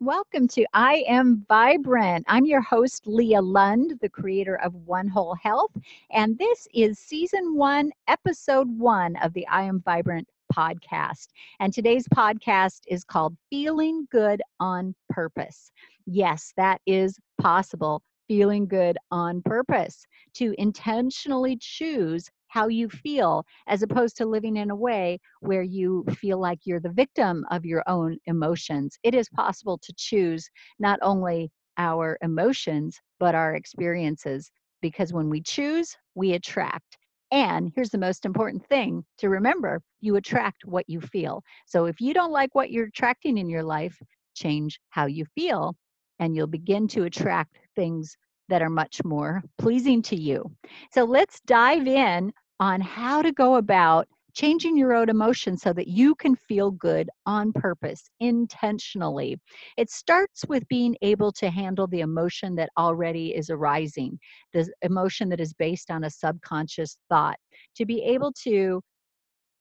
[0.00, 2.24] Welcome to I Am Vibrant.
[2.28, 5.72] I'm your host, Leah Lund, the creator of One Whole Health,
[6.12, 11.30] and this is season one, episode one of the I Am Vibrant podcast.
[11.58, 15.72] And today's podcast is called Feeling Good on Purpose.
[16.06, 18.00] Yes, that is possible.
[18.28, 24.70] Feeling good on purpose to intentionally choose how you feel as opposed to living in
[24.70, 28.98] a way where you feel like you're the victim of your own emotions.
[29.02, 34.50] It is possible to choose not only our emotions, but our experiences
[34.80, 36.98] because when we choose, we attract.
[37.30, 41.42] And here's the most important thing to remember you attract what you feel.
[41.66, 44.00] So if you don't like what you're attracting in your life,
[44.34, 45.76] change how you feel,
[46.18, 48.16] and you'll begin to attract things
[48.48, 50.50] that are much more pleasing to you.
[50.92, 55.88] So let's dive in on how to go about changing your own emotions so that
[55.88, 59.36] you can feel good on purpose, intentionally.
[59.76, 64.18] It starts with being able to handle the emotion that already is arising,
[64.52, 67.36] the emotion that is based on a subconscious thought.
[67.76, 68.80] To be able to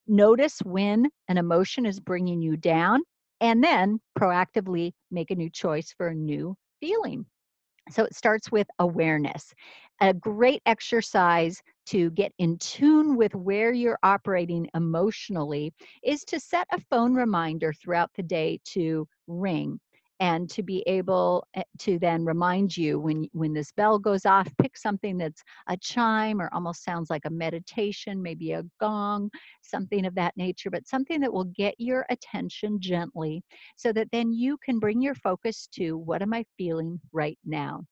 [0.07, 3.01] notice when an emotion is bringing you down
[3.41, 7.25] and then proactively make a new choice for a new feeling.
[7.89, 9.53] So it starts with awareness.
[10.01, 16.67] A great exercise to get in tune with where you're operating emotionally is to set
[16.71, 19.79] a phone reminder throughout the day to ring
[20.19, 24.47] and to be able eh, to then remind you when when this bell goes off
[24.61, 29.29] pick something that's a chime or almost sounds like a meditation maybe a gong
[29.61, 33.43] something of that nature but something that will get your attention gently
[33.75, 37.83] so that then you can bring your focus to what am i feeling right now?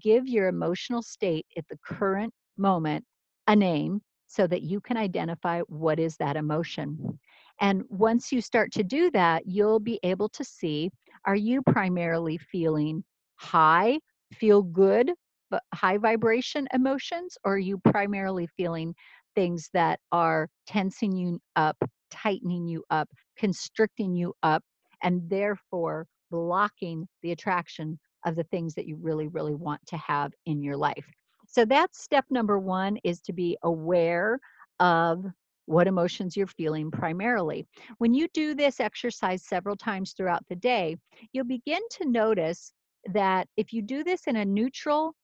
[0.00, 3.04] Give your emotional state at the current moment
[3.46, 7.18] a name so that you can identify what is that emotion.
[7.60, 10.90] And once you start to do that, you'll be able to see
[11.26, 13.04] are you primarily feeling
[13.36, 13.98] high,
[14.32, 15.12] feel good,
[15.50, 18.94] but high vibration emotions, or are you primarily feeling
[19.34, 21.76] things that are tensing you up,
[22.10, 24.62] tightening you up, constricting you up,
[25.02, 30.32] and therefore blocking the attraction of the things that you really, really want to have
[30.46, 31.04] in your life?
[31.46, 34.40] So that's step number one is to be aware
[34.80, 35.24] of
[35.66, 37.66] what emotions you're feeling primarily.
[37.98, 40.96] When you do this exercise several times throughout the day,
[41.32, 42.72] you'll begin to notice
[43.12, 45.14] that if you do this in a neutral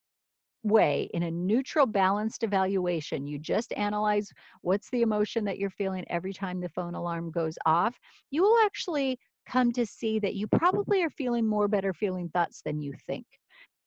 [0.63, 4.31] way, in a neutral, balanced evaluation, you just analyze
[4.63, 7.99] what's the emotion that you're feeling every time the phone alarm goes off,
[8.31, 9.19] you will actually
[9.49, 13.27] come to see that you probably are feeling more better feeling thoughts than you think.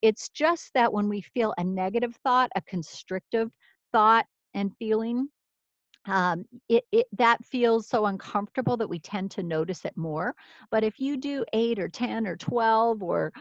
[0.02, 3.52] It's just that when we feel a negative thought, a constrictive
[3.91, 5.30] thought and feeling,
[6.06, 10.36] um, it, it that feels so uncomfortable that we tend to notice it more.
[10.72, 13.31] But if you do eight or 10 or 12 or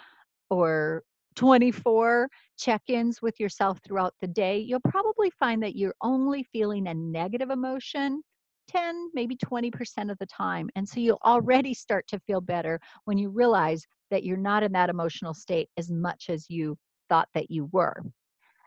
[0.50, 1.02] or
[1.36, 2.28] 24
[2.58, 7.50] check-ins with yourself throughout the day, you'll probably find that you're only feeling a negative
[7.50, 8.22] emotion
[8.68, 10.68] 10, maybe 20% of the time.
[10.76, 14.72] And so you'll already start to feel better when you realize that you're not in
[14.72, 16.76] that emotional state as much as you
[17.08, 17.96] thought that you were.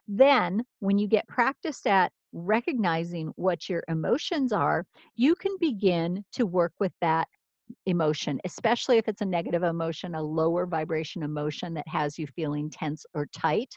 [0.08, 4.85] Then, when you get practiced at recognizing what your emotions are,
[5.16, 7.28] you can begin to work with that
[7.86, 12.70] emotion, especially if it's a negative emotion, a lower vibration emotion that has you feeling
[12.70, 13.74] tense or tight.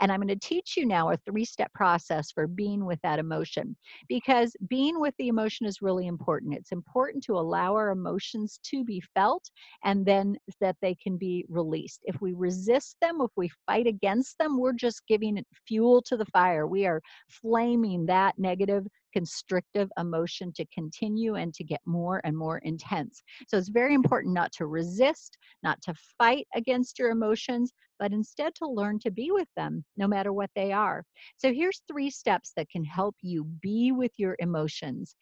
[0.00, 3.18] And I'm going to teach you now a three step process for being with that
[3.18, 3.76] emotion
[4.08, 6.54] because being with the emotion is really important.
[6.54, 9.44] It's important to allow our emotions to be felt
[9.84, 12.00] and then that they can be released.
[12.04, 16.26] If we resist them, if we fight against them, we're just giving fuel to the
[16.26, 16.66] fire.
[16.66, 22.58] We are flaming that negative constrictive emotion to continue and to get more and more
[22.58, 23.22] intense.
[23.48, 28.54] So it's very important not to resist, not to fight against your emotions, but instead
[28.56, 31.04] to learn to be with them no matter what they are.
[31.36, 35.16] So here's three steps that can help you be with your emotions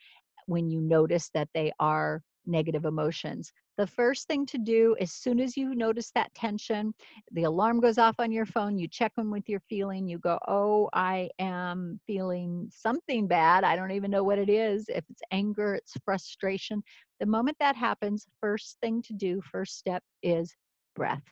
[0.47, 3.53] when you notice that they are negative emotions.
[3.77, 6.95] The first thing to do as soon as you notice that tension,
[7.33, 10.39] the alarm goes off on your phone, you check in with your feeling, you go,
[10.47, 13.65] Oh, I am feeling something bad.
[13.65, 14.87] I don't even know what it is.
[14.89, 16.83] If it's anger, it's frustration.
[17.21, 20.55] The moment that happens, first thing to do, first step is
[20.95, 21.23] breath.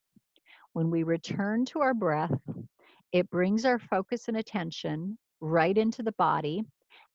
[0.72, 2.32] When we return to our breath,
[3.12, 6.62] it brings our focus and attention right into the body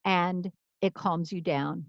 [0.05, 0.51] and
[0.81, 1.85] it calms you down.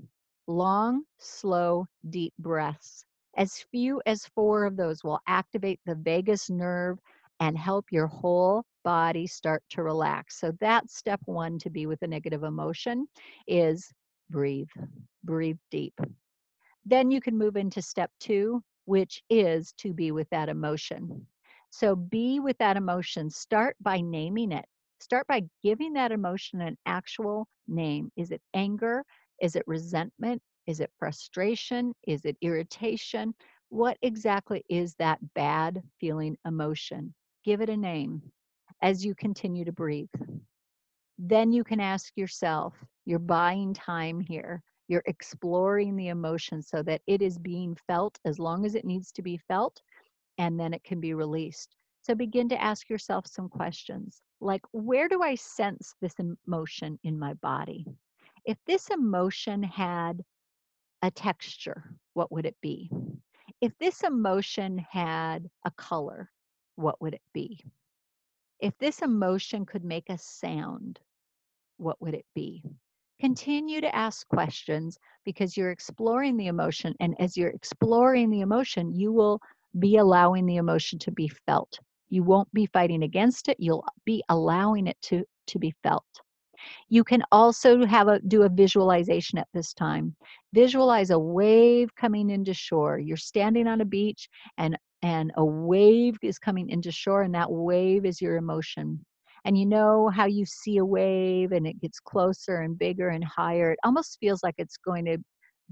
[0.49, 3.05] Long, slow, deep breaths.
[3.37, 6.99] As few as four of those will activate the vagus nerve
[7.41, 10.41] and help your whole body start to relax.
[10.41, 13.07] So that's step one to be with a negative emotion
[13.47, 13.93] is
[14.31, 14.69] breathe.
[15.25, 15.95] Breathe deep.
[16.85, 21.27] Then you can move into step two, which is to be with that emotion.
[21.71, 23.31] So be with that emotion.
[23.31, 24.67] Start by naming it.
[25.01, 28.11] Start by giving that emotion an actual name.
[28.17, 29.05] Is it anger?
[29.41, 30.43] Is it resentment?
[30.67, 31.95] Is it frustration?
[32.07, 33.35] Is it irritation?
[33.71, 37.15] What exactly is that bad feeling emotion?
[37.45, 38.23] Give it a name
[38.83, 40.09] as you continue to breathe.
[41.19, 42.75] Then you can ask yourself,
[43.05, 44.63] you're buying time here.
[44.89, 49.13] You're exploring the emotion so that it is being felt as long as it needs
[49.13, 49.83] to be felt,
[50.39, 51.77] and then it can be released.
[52.03, 56.15] So begin to ask yourself some questions like, where do I sense this
[56.47, 57.85] emotion in my body?
[58.45, 60.25] If this emotion had
[61.03, 62.91] a texture, what would it be?
[63.61, 66.31] If this emotion had a color,
[66.77, 67.61] what would it be?
[68.61, 70.99] If this emotion could make a sound,
[71.77, 72.63] what would it be?
[73.21, 76.95] Continue to ask questions because you're exploring the emotion.
[77.01, 79.41] And as you're exploring the emotion, you will
[79.79, 81.79] be allowing the emotion to be felt.
[82.09, 86.05] You won't be fighting against it, you'll be allowing it to, to be felt.
[86.89, 90.15] You can also have a do a visualization at this time.
[90.55, 92.99] Visualize a wave coming into shore.
[92.99, 94.29] You're standing on a beach
[94.59, 99.05] and and a wave is coming into shore and that wave is your emotion.
[99.45, 103.25] And you know how you see a wave and it gets closer and bigger and
[103.25, 103.73] higher.
[103.73, 105.19] It almost feels like it's going to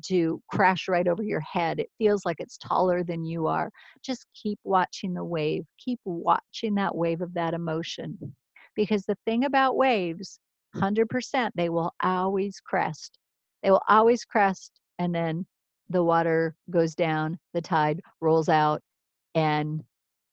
[0.09, 1.81] to crash right over your head.
[1.81, 3.71] It feels like it's taller than you are.
[4.03, 5.65] Just keep watching the wave.
[5.79, 8.19] Keep watching that wave of that emotion.
[8.75, 10.39] Because the thing about waves
[10.77, 13.19] 100%, they will always crest.
[13.63, 15.47] They will always crest, and then
[15.89, 18.83] the water goes down, the tide rolls out,
[19.35, 19.83] and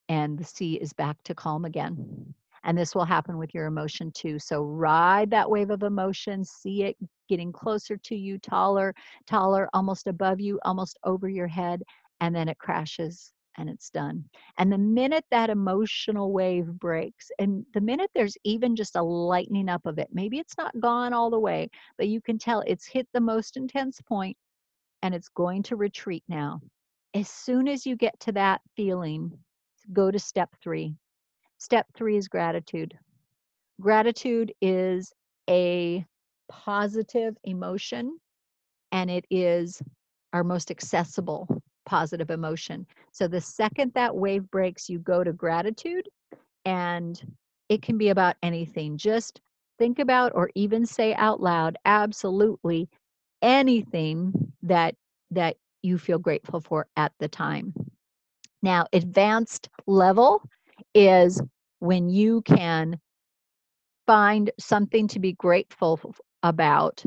[0.10, 2.34] and the sea is back to calm again.
[2.66, 4.38] And this will happen with your emotion too.
[4.40, 6.98] So ride that wave of emotion, see it
[7.30, 8.94] getting closer to you, taller,
[9.26, 11.84] taller, almost above you, almost over your head,
[12.22, 14.24] and then it crashes and it's done.
[14.58, 19.70] And the minute that emotional wave breaks, and the minute there's even just a lightening
[19.70, 22.88] up of it, maybe it's not gone all the way, but you can tell it's
[22.88, 24.38] hit the most intense point
[25.02, 26.62] and it's going to retreat now.
[27.14, 29.32] As soon as you get to that feeling,
[29.92, 30.96] go to step three.
[31.58, 32.98] Step three is gratitude.
[33.80, 35.12] Gratitude is
[35.50, 36.06] a
[36.50, 38.18] positive emotion
[38.92, 39.82] and it is
[40.32, 41.48] our most accessible
[41.86, 42.86] positive emotion.
[43.12, 46.08] So the second that wave breaks, you go to gratitude,
[46.66, 47.22] and
[47.70, 48.98] it can be about anything.
[48.98, 49.42] Just
[49.80, 52.90] think about or even say out loud absolutely
[53.42, 54.96] anything that
[55.32, 57.74] that you feel grateful for at the time.
[58.62, 60.42] Now, advanced level
[60.94, 61.42] is
[61.80, 63.00] when you can
[64.08, 66.00] find something to be grateful
[66.44, 67.04] about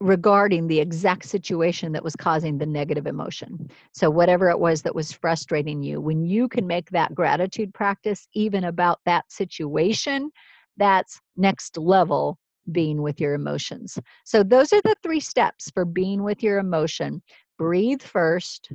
[0.00, 3.68] regarding the exact situation that was causing the negative emotion.
[3.92, 8.28] So, whatever it was that was frustrating you, when you can make that gratitude practice
[8.34, 10.30] even about that situation,
[10.76, 12.38] that's next level
[12.70, 13.98] being with your emotions.
[14.24, 17.20] So, those are the three steps for being with your emotion.
[17.58, 18.70] Breathe first,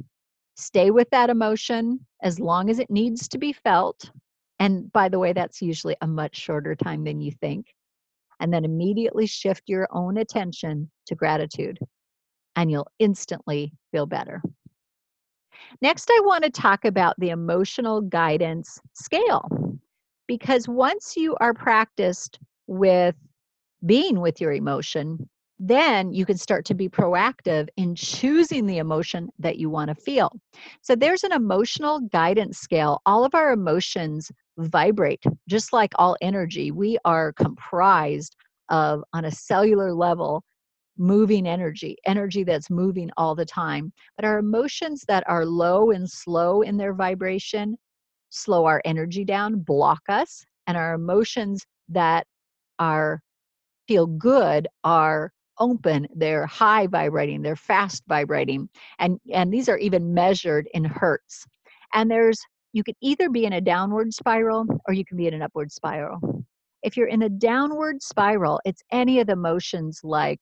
[0.55, 4.11] stay with that emotion as long as it needs to be felt.
[4.59, 7.67] And by the way, that's usually a much shorter time than you think
[8.43, 11.79] and then immediately shift your own attention to gratitude,
[12.57, 14.41] and you'll instantly feel better.
[15.81, 19.47] Next, I want to talk about the emotional guidance scale
[20.27, 23.15] because once you are practiced with
[23.85, 29.29] being with your emotion, then you can start to be proactive in choosing the emotion
[29.39, 30.29] that you want to feel.
[30.81, 33.01] So there's an emotional guidance scale.
[33.05, 36.71] All of our emotions vibrate just like all energy.
[36.71, 38.35] We are comprised
[38.69, 40.43] of, on a cellular level,
[40.97, 43.91] moving energy, energy that's moving all the time.
[44.15, 47.77] But our emotions that are low and slow in their vibration
[48.29, 52.25] slow our energy down, block us, and our emotions that
[52.79, 53.21] are
[53.87, 58.67] feel good are open they're high vibrating they're fast vibrating
[58.97, 61.45] and and these are even measured in hertz
[61.93, 62.39] and there's
[62.73, 65.71] you can either be in a downward spiral or you can be in an upward
[65.71, 66.19] spiral
[66.83, 70.39] if you're in a downward spiral it's any of the emotions like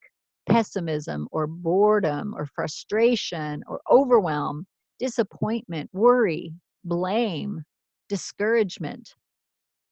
[0.48, 4.66] pessimism or boredom or frustration or overwhelm
[4.98, 6.52] disappointment worry
[6.84, 7.62] blame
[8.08, 9.14] discouragement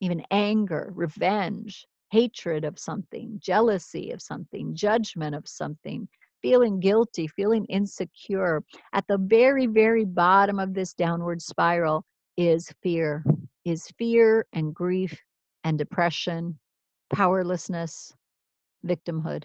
[0.01, 6.09] even anger revenge hatred of something, jealousy of something, judgment of something,
[6.43, 8.63] feeling guilty, feeling insecure.
[8.93, 12.05] At the very, very bottom of this downward spiral
[12.37, 13.25] is fear,
[13.65, 15.19] is fear and grief
[15.65, 16.59] and depression,
[17.13, 18.13] powerlessness,
[18.87, 19.45] victimhood.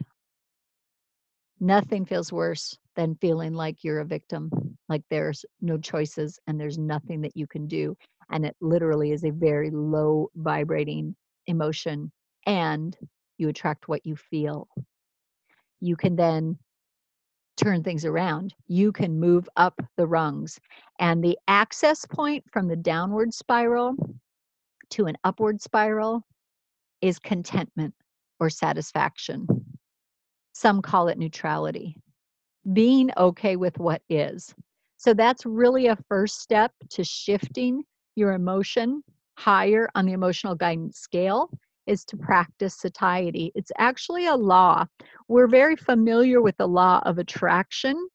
[1.59, 4.51] Nothing feels worse than feeling like you're a victim,
[4.89, 7.95] like there's no choices and there's nothing that you can do.
[8.29, 11.15] And it literally is a very low vibrating
[11.47, 12.11] emotion,
[12.45, 12.97] and
[13.37, 14.67] you attract what you feel.
[15.79, 16.57] You can then
[17.57, 18.53] turn things around.
[18.67, 20.59] You can move up the rungs.
[20.99, 23.95] And the access point from the downward spiral
[24.91, 26.23] to an upward spiral
[27.01, 27.93] is contentment
[28.39, 29.47] or satisfaction.
[30.53, 31.97] Some call it neutrality,
[32.73, 34.53] being okay with what is.
[34.97, 37.83] So that's really a first step to shifting
[38.15, 39.03] your emotion
[39.37, 41.49] higher on the emotional guidance scale
[41.87, 43.51] is to practice satiety.
[43.55, 44.85] It's actually a law.
[45.27, 48.07] We're very familiar with the law of attraction,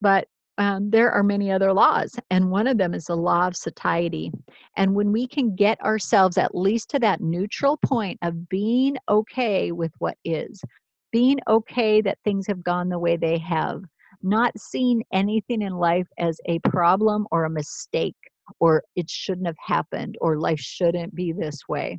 [0.00, 3.56] but um, there are many other laws, and one of them is the law of
[3.56, 4.30] satiety.
[4.76, 9.72] And when we can get ourselves at least to that neutral point of being okay
[9.72, 10.62] with what is,
[11.10, 13.82] being okay that things have gone the way they have,
[14.22, 18.16] not seeing anything in life as a problem or a mistake,
[18.60, 21.98] or it shouldn't have happened, or life shouldn't be this way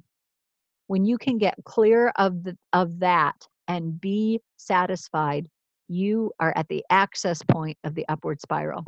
[0.87, 5.47] when you can get clear of the of that and be satisfied
[5.87, 8.83] you are at the access point of the upward spiral.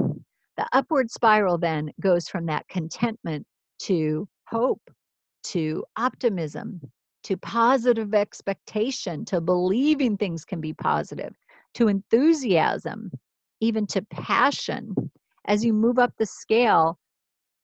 [0.58, 3.46] The upward spiral then goes from that contentment
[3.84, 4.82] to hope
[5.44, 6.82] to optimism
[7.24, 11.36] to positive expectation to believing things can be positive
[11.74, 13.12] to enthusiasm
[13.60, 14.96] even to passion.
[15.46, 16.98] As you move up the scale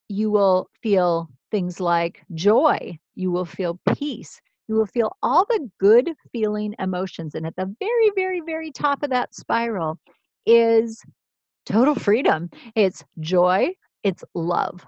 [0.08, 4.40] you will feel things like joy you will feel peace.
[4.68, 7.34] You will feel all the good feeling emotions.
[7.34, 9.98] And at the very, very, very top of that spiral
[10.46, 11.02] is
[11.66, 12.50] total freedom.
[12.74, 14.84] It's joy, it's love,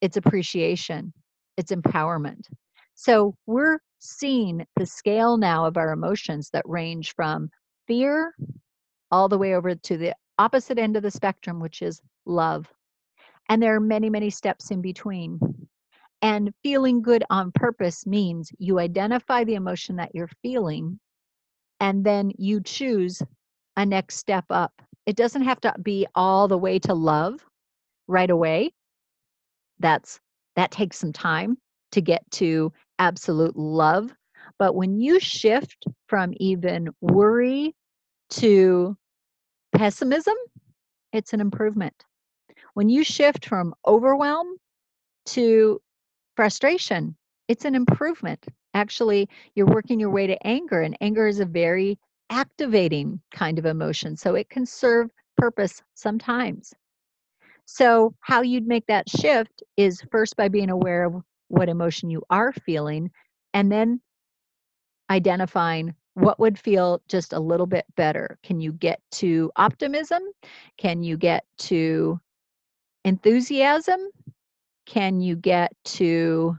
[0.00, 1.12] it's appreciation,
[1.56, 2.42] it's empowerment.
[2.94, 7.50] So we're seeing the scale now of our emotions that range from
[7.86, 8.34] fear
[9.10, 12.70] all the way over to the opposite end of the spectrum, which is love.
[13.48, 15.38] And there are many, many steps in between.
[16.22, 20.98] And feeling good on purpose means you identify the emotion that you're feeling
[21.80, 23.22] and then you choose
[23.76, 24.72] a next step up.
[25.04, 27.44] It doesn't have to be all the way to love
[28.08, 28.72] right away.
[29.78, 30.18] That's
[30.56, 31.58] that takes some time
[31.92, 34.12] to get to absolute love.
[34.58, 37.74] But when you shift from even worry
[38.30, 38.96] to
[39.74, 40.34] pessimism,
[41.12, 42.04] it's an improvement.
[42.76, 44.58] When you shift from overwhelm
[45.28, 45.80] to
[46.36, 47.16] frustration
[47.48, 48.44] it's an improvement.
[48.74, 53.64] Actually you're working your way to anger and anger is a very activating kind of
[53.64, 56.74] emotion so it can serve purpose sometimes.
[57.64, 62.22] So how you'd make that shift is first by being aware of what emotion you
[62.28, 63.10] are feeling
[63.54, 64.02] and then
[65.08, 68.38] identifying what would feel just a little bit better.
[68.42, 70.22] Can you get to optimism?
[70.76, 72.20] Can you get to
[73.06, 74.00] enthusiasm
[74.86, 76.56] can you get to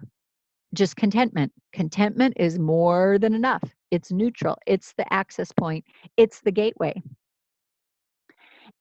[0.73, 1.51] just contentment?
[1.73, 3.63] Contentment is more than enough.
[3.91, 5.85] It's neutral, it's the access point,
[6.17, 7.01] it's the gateway.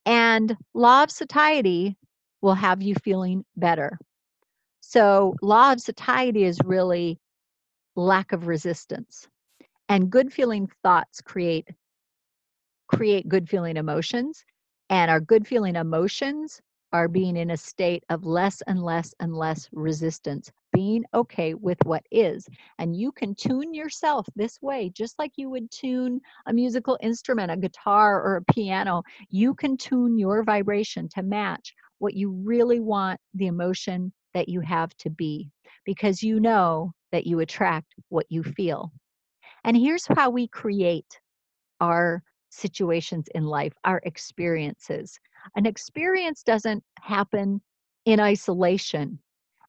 [0.06, 1.96] And law of satiety
[2.40, 3.98] will have you feeling better.
[4.80, 7.18] So, law of satiety is really
[7.96, 9.28] lack of resistance.
[9.88, 11.68] And good feeling thoughts create
[12.88, 14.44] create good feeling emotions
[14.90, 16.60] and our good feeling emotions
[16.92, 21.78] are being in a state of less and less and less resistance, being okay with
[21.84, 22.46] what is.
[22.78, 27.50] And you can tune yourself this way, just like you would tune a musical instrument,
[27.50, 29.02] a guitar or a piano.
[29.30, 34.60] You can tune your vibration to match what you really want the emotion that you
[34.60, 35.50] have to be,
[35.84, 38.92] because you know that you attract what you feel.
[39.64, 41.20] And here's how we create
[41.80, 45.18] our situations in life, our experiences.
[45.54, 47.60] An experience doesn't happen
[48.04, 49.18] in isolation.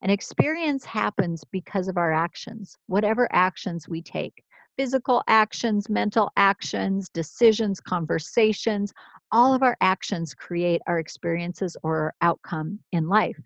[0.02, 4.44] An experience happens because of our actions, whatever actions we take
[4.78, 8.94] physical actions, mental actions, decisions, conversations.
[9.32, 13.40] All of our actions create our experiences or our outcome in life.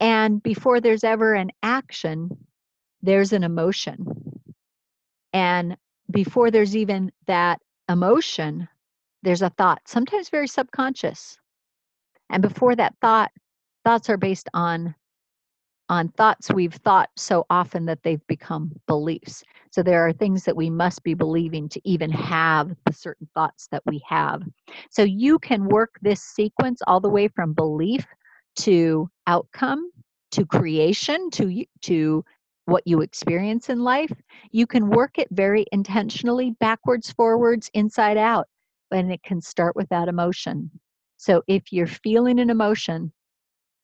[0.00, 2.30] And before there's ever an action,
[3.02, 4.04] there's an emotion.
[5.32, 5.76] And
[6.10, 8.68] before there's even that emotion,
[9.22, 11.38] there's a thought, sometimes very subconscious.
[12.30, 13.30] And before that thought,
[13.84, 14.94] thoughts are based on
[15.88, 19.42] on thoughts we've thought so often that they've become beliefs.
[19.72, 23.66] So there are things that we must be believing to even have the certain thoughts
[23.72, 24.40] that we have.
[24.90, 28.06] So you can work this sequence all the way from belief
[28.60, 29.90] to outcome
[30.30, 32.24] to creation to to
[32.66, 34.12] what you experience in life.
[34.52, 38.46] You can work it very intentionally backwards, forwards, inside out,
[38.90, 40.70] and it can start with that emotion.
[41.16, 43.12] So if you're feeling an emotion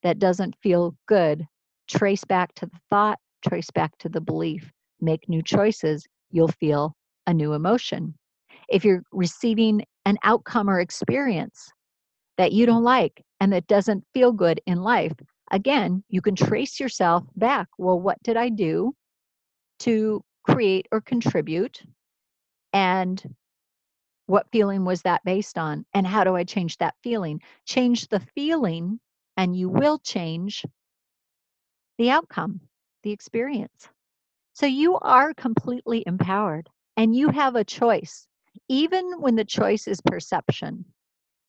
[0.02, 1.46] that doesn't feel good,
[1.88, 6.96] trace back to the thought, trace back to the belief, make new choices, you'll feel
[7.26, 8.14] a new emotion.
[8.68, 11.68] If you're receiving an outcome or experience
[12.38, 15.12] that you don't like and that doesn't feel good in life,
[15.50, 17.68] again, you can trace yourself back.
[17.78, 18.94] Well, what did I do
[19.80, 21.82] to create or contribute?
[22.72, 23.22] And
[24.26, 25.86] what feeling was that based on?
[25.94, 27.40] And how do I change that feeling?
[27.64, 29.00] Change the feeling,
[29.36, 30.64] and you will change
[31.98, 32.60] the outcome,
[33.02, 33.88] the experience.
[34.54, 38.26] So you are completely empowered and you have a choice,
[38.68, 40.84] even when the choice is perception,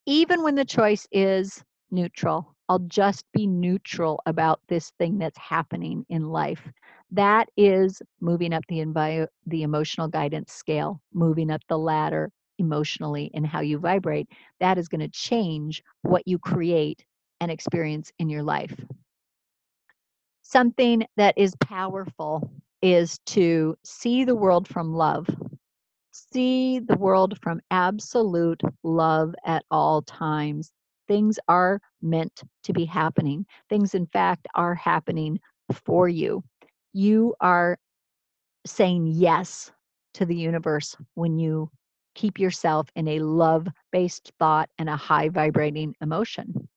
[0.05, 2.55] even when the choice is neutral.
[2.69, 6.71] I'll just be neutral about this thing that's happening in life.
[7.11, 13.31] That is moving up the envi- the emotional guidance scale, moving up the ladder emotionally
[13.33, 14.27] and how you vibrate.
[14.59, 17.05] That is going to change what you create
[17.39, 18.75] and experience in your life.
[20.41, 22.49] Something that is powerful
[22.81, 25.27] is to see the world from love.
[26.11, 30.71] See the world from absolute love at all times.
[31.07, 33.45] Things are meant to be happening.
[33.69, 35.39] Things, in fact, are happening
[35.85, 36.43] for you.
[36.93, 37.77] You are
[38.65, 39.71] saying yes
[40.15, 41.69] to the universe when you
[42.17, 46.67] keep yourself in a love based thought and a high vibrating emotion.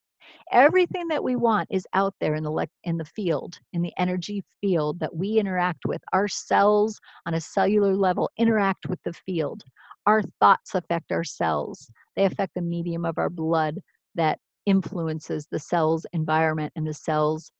[0.53, 4.45] Everything that we want is out there in the in the field, in the energy
[4.61, 6.03] field that we interact with.
[6.13, 9.63] Our cells on a cellular level interact with the field.
[10.07, 11.91] Our thoughts affect our cells.
[12.17, 13.79] They affect the medium of our blood
[14.17, 17.51] that influences the cell's environment and the cell's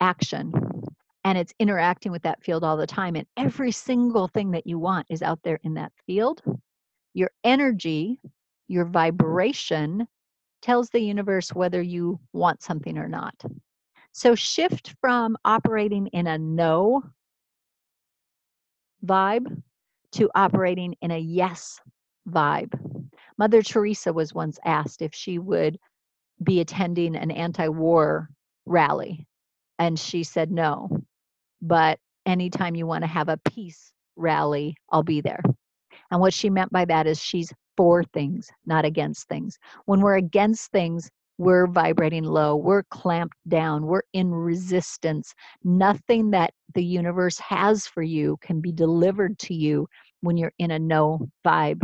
[0.00, 0.52] action.
[1.24, 3.14] And it's interacting with that field all the time.
[3.16, 6.42] And every single thing that you want is out there in that field.
[7.14, 8.20] Your energy,
[8.68, 10.06] your vibration
[10.62, 13.34] tells the universe whether you want something or not.
[14.12, 17.02] So shift from operating in a no
[19.04, 19.62] vibe
[20.12, 21.80] to operating in a yes
[22.28, 22.72] vibe.
[23.36, 25.78] Mother Teresa was once asked if she would
[26.42, 28.30] be attending an anti war
[28.66, 29.26] rally,
[29.78, 30.88] and she said no.
[31.60, 35.42] But anytime you want to have a peace rally, I'll be there.
[36.10, 39.58] And what she meant by that is she's for things, not against things.
[39.86, 45.34] When we're against things, we're vibrating low, we're clamped down, we're in resistance.
[45.64, 49.88] Nothing that the universe has for you can be delivered to you
[50.20, 51.80] when you're in a no vibe.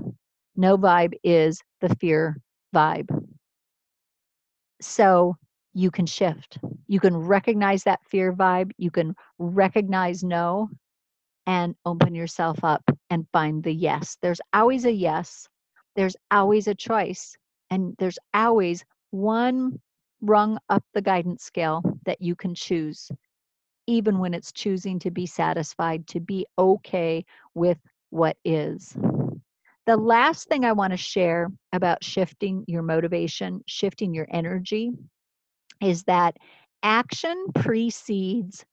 [0.56, 2.36] No vibe is the fear
[2.74, 3.08] vibe.
[4.80, 5.36] So
[5.74, 6.58] you can shift.
[6.86, 8.72] You can recognize that fear vibe.
[8.78, 10.68] You can recognize no
[11.46, 14.16] and open yourself up and find the yes.
[14.22, 15.48] There's always a yes
[15.96, 17.36] there's always a choice
[17.70, 19.78] and there's always one
[20.20, 23.10] rung up the guidance scale that you can choose
[23.86, 27.24] even when it's choosing to be satisfied to be okay
[27.54, 27.78] with
[28.10, 28.96] what is
[29.86, 34.90] the last thing i want to share about shifting your motivation shifting your energy
[35.80, 36.36] is that
[36.82, 38.64] action precedes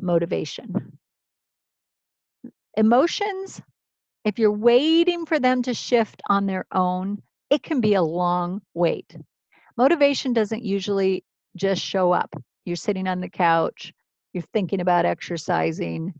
[0.00, 0.98] motivation
[2.76, 3.60] emotions
[4.24, 8.62] if you're waiting for them to shift on their own, it can be a long
[8.72, 9.16] wait.
[9.76, 11.24] Motivation doesn't usually
[11.56, 12.34] just show up.
[12.64, 13.92] You're sitting on the couch,
[14.32, 16.14] you're thinking about exercising.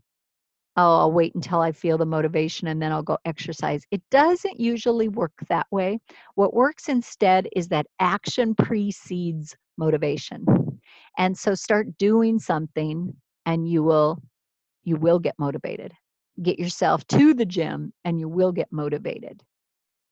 [0.77, 3.83] Oh, I'll wait until I feel the motivation and then I'll go exercise.
[3.91, 5.99] It doesn't usually work that way.
[6.35, 10.45] What works instead is that action precedes motivation.
[11.17, 13.15] And so start doing something
[13.45, 14.21] and you will
[14.83, 15.93] you will get motivated
[16.41, 19.41] get yourself to the gym and you will get motivated.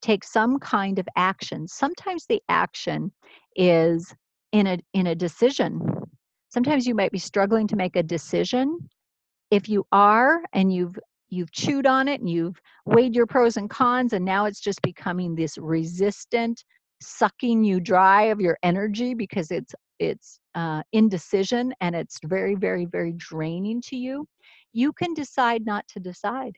[0.02, 1.66] Take some kind of action.
[1.68, 3.12] Sometimes the action
[3.56, 4.14] is
[4.52, 5.80] in a in a decision.
[6.50, 8.78] Sometimes you might be struggling to make a decision.
[9.50, 13.68] If you are and you've you've chewed on it and you've weighed your pros and
[13.68, 16.62] cons and now it's just becoming this resistant
[17.00, 22.84] sucking you dry of your energy because it's it's uh, indecision and it's very very
[22.84, 24.26] very draining to you
[24.74, 26.56] you can decide not to decide.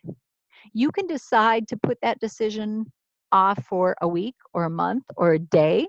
[0.72, 2.86] You can decide to put that decision
[3.30, 5.86] off for a week or a month or a day.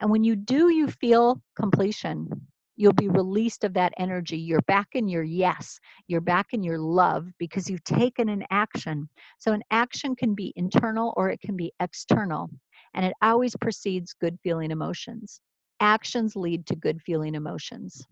[0.00, 2.28] And when you do, you feel completion.
[2.76, 4.38] You'll be released of that energy.
[4.38, 5.78] You're back in your yes.
[6.08, 9.08] You're back in your love because you've taken an action.
[9.38, 12.50] So, an action can be internal or it can be external.
[12.94, 15.40] And it always precedes good feeling emotions.
[15.80, 18.06] Actions lead to good feeling emotions.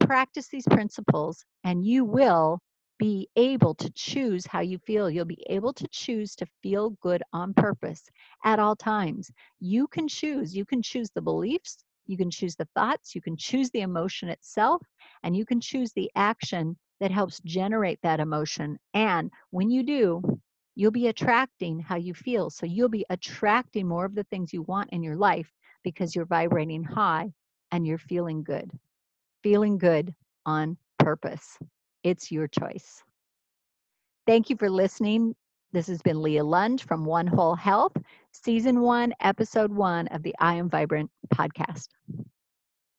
[0.00, 2.60] Practice these principles, and you will
[2.98, 5.10] be able to choose how you feel.
[5.10, 8.04] You'll be able to choose to feel good on purpose
[8.44, 9.30] at all times.
[9.60, 10.56] You can choose.
[10.56, 14.28] You can choose the beliefs, you can choose the thoughts, you can choose the emotion
[14.28, 14.82] itself,
[15.22, 18.78] and you can choose the action that helps generate that emotion.
[18.94, 20.22] And when you do,
[20.74, 22.50] you'll be attracting how you feel.
[22.50, 26.24] So you'll be attracting more of the things you want in your life because you're
[26.24, 27.32] vibrating high
[27.70, 28.70] and you're feeling good.
[29.42, 30.14] Feeling good
[30.46, 31.58] on purpose.
[32.02, 33.02] It's your choice.
[34.26, 35.34] Thank you for listening.
[35.72, 37.96] This has been Leah Lund from One Whole Health,
[38.32, 41.88] Season 1, Episode 1 of the I Am Vibrant podcast.